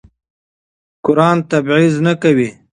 قرآن 1.05 1.37
تبعیض 1.51 1.95
نه 2.05 2.13
کوي. 2.21 2.49